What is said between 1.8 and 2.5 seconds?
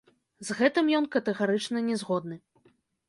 не згодны.